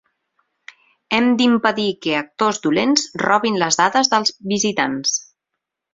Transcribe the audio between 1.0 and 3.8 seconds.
Hem d'impedir que actors dolents robin